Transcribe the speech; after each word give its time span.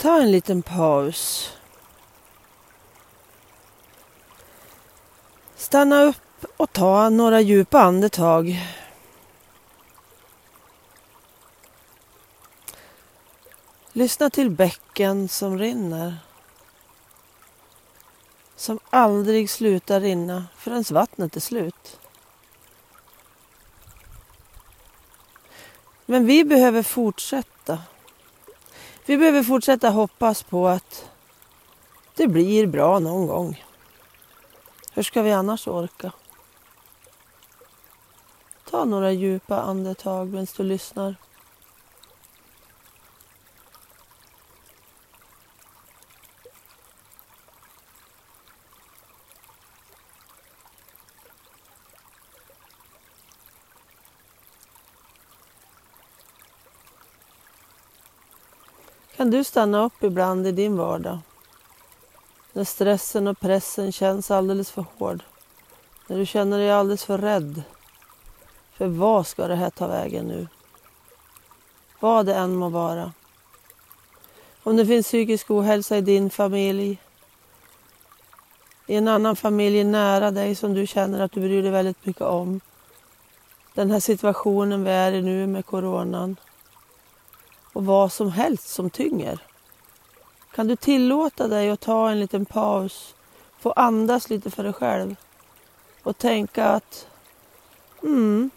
Ta 0.00 0.20
en 0.20 0.32
liten 0.32 0.62
paus. 0.62 1.52
Stanna 5.56 6.02
upp 6.02 6.44
och 6.56 6.72
ta 6.72 7.08
några 7.08 7.40
djupa 7.40 7.80
andetag. 7.80 8.66
Lyssna 13.92 14.30
till 14.30 14.50
bäcken 14.50 15.28
som 15.28 15.58
rinner. 15.58 16.16
Som 18.56 18.80
aldrig 18.90 19.50
slutar 19.50 20.00
rinna 20.00 20.46
förrän 20.56 20.84
vattnet 20.90 21.36
är 21.36 21.40
slut. 21.40 22.00
Men 26.06 26.26
vi 26.26 26.44
behöver 26.44 26.82
fortsätta. 26.82 27.78
Vi 29.10 29.18
behöver 29.18 29.42
fortsätta 29.42 29.90
hoppas 29.90 30.42
på 30.42 30.68
att 30.68 31.10
det 32.16 32.26
blir 32.26 32.66
bra 32.66 32.98
någon 32.98 33.26
gång. 33.26 33.64
Hur 34.92 35.02
ska 35.02 35.22
vi 35.22 35.32
annars 35.32 35.68
orka? 35.68 36.12
Ta 38.70 38.84
några 38.84 39.12
djupa 39.12 39.60
andetag 39.60 40.28
medan 40.28 40.46
du 40.56 40.62
lyssnar. 40.62 41.14
Kan 59.20 59.30
du 59.30 59.44
stanna 59.44 59.84
upp 59.84 60.02
ibland 60.02 60.46
i 60.46 60.52
din 60.52 60.76
vardag? 60.76 61.18
När 62.52 62.64
stressen 62.64 63.26
och 63.26 63.40
pressen 63.40 63.92
känns 63.92 64.30
alldeles 64.30 64.70
för 64.70 64.84
hård. 64.98 65.22
När 66.06 66.18
du 66.18 66.26
känner 66.26 66.58
dig 66.58 66.70
alldeles 66.70 67.04
för 67.04 67.18
rädd. 67.18 67.62
För 68.72 68.86
vad 68.86 69.26
ska 69.26 69.48
det 69.48 69.54
här 69.54 69.70
ta 69.70 69.86
vägen 69.86 70.24
nu? 70.24 70.48
Vad 72.00 72.26
det 72.26 72.34
än 72.34 72.56
må 72.56 72.68
vara. 72.68 73.12
Om 74.62 74.76
det 74.76 74.86
finns 74.86 75.06
psykisk 75.06 75.50
ohälsa 75.50 75.96
i 75.96 76.00
din 76.00 76.30
familj, 76.30 76.98
i 78.86 78.94
en 78.94 79.08
annan 79.08 79.36
familj 79.36 79.84
nära 79.84 80.30
dig 80.30 80.54
som 80.54 80.74
du 80.74 80.86
känner 80.86 81.20
att 81.20 81.32
du 81.32 81.40
bryr 81.40 81.62
dig 81.62 81.70
väldigt 81.70 82.06
mycket 82.06 82.22
om. 82.22 82.60
Den 83.74 83.90
här 83.90 84.00
situationen 84.00 84.84
vi 84.84 84.90
är 84.90 85.12
i 85.12 85.22
nu 85.22 85.46
med 85.46 85.66
coronan 85.66 86.36
och 87.72 87.84
vad 87.84 88.12
som 88.12 88.30
helst 88.30 88.68
som 88.68 88.90
tynger. 88.90 89.38
Kan 90.54 90.66
du 90.66 90.76
tillåta 90.76 91.48
dig 91.48 91.70
att 91.70 91.80
ta 91.80 92.10
en 92.10 92.20
liten 92.20 92.44
paus, 92.44 93.14
få 93.58 93.72
andas 93.72 94.30
lite 94.30 94.50
för 94.50 94.62
dig 94.62 94.72
själv 94.72 95.16
och 96.02 96.18
tänka 96.18 96.64
att 96.64 97.06
mm, 98.02 98.50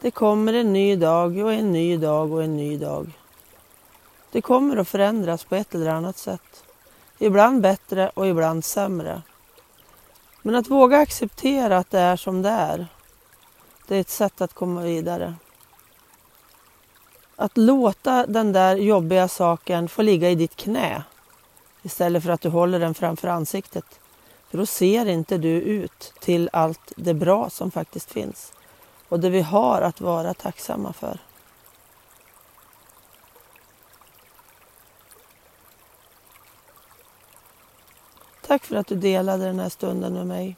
det 0.00 0.10
kommer 0.10 0.52
en 0.52 0.72
ny 0.72 0.96
dag 0.96 1.38
och 1.38 1.52
en 1.52 1.72
ny 1.72 1.96
dag 1.96 2.32
och 2.32 2.42
en 2.42 2.56
ny 2.56 2.78
dag. 2.78 3.18
Det 4.30 4.42
kommer 4.42 4.76
att 4.76 4.88
förändras 4.88 5.44
på 5.44 5.54
ett 5.54 5.74
eller 5.74 5.90
annat 5.90 6.18
sätt. 6.18 6.64
Ibland 7.18 7.60
bättre 7.60 8.10
och 8.14 8.26
ibland 8.26 8.64
sämre. 8.64 9.22
Men 10.42 10.54
att 10.54 10.70
våga 10.70 10.98
acceptera 10.98 11.78
att 11.78 11.90
det 11.90 11.98
är 11.98 12.16
som 12.16 12.42
det 12.42 12.48
är, 12.48 12.86
det 13.86 13.96
är 13.96 14.00
ett 14.00 14.10
sätt 14.10 14.40
att 14.40 14.54
komma 14.54 14.80
vidare. 14.80 15.34
Att 17.36 17.56
låta 17.56 18.26
den 18.26 18.52
där 18.52 18.76
jobbiga 18.76 19.28
saken 19.28 19.88
få 19.88 20.02
ligga 20.02 20.30
i 20.30 20.34
ditt 20.34 20.56
knä 20.56 21.02
istället 21.82 22.22
för 22.22 22.30
att 22.30 22.40
du 22.40 22.48
håller 22.48 22.80
den 22.80 22.94
framför 22.94 23.28
ansiktet. 23.28 24.00
För 24.50 24.58
då 24.58 24.66
ser 24.66 25.06
inte 25.06 25.38
du 25.38 25.48
ut 25.48 26.12
till 26.20 26.50
allt 26.52 26.92
det 26.96 27.14
bra 27.14 27.50
som 27.50 27.70
faktiskt 27.70 28.12
finns 28.12 28.52
och 29.08 29.20
det 29.20 29.30
vi 29.30 29.40
har 29.40 29.82
att 29.82 30.00
vara 30.00 30.34
tacksamma 30.34 30.92
för. 30.92 31.18
Tack 38.46 38.64
för 38.64 38.76
att 38.76 38.86
du 38.86 38.94
delade 38.94 39.44
den 39.44 39.60
här 39.60 39.68
stunden 39.68 40.14
med 40.14 40.26
mig. 40.26 40.56